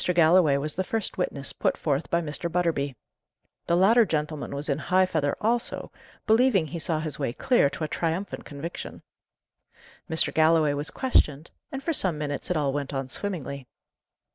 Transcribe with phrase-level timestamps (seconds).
[0.15, 2.51] Galloway was the first witness put forth by Mr.
[2.51, 2.95] Butterby.
[3.67, 5.91] The latter gentleman was in high feather also,
[6.25, 9.03] believing he saw his way clear to a triumphant conviction.
[10.09, 10.33] Mr.
[10.33, 13.67] Galloway was questioned; and for some minutes it all went on swimmingly.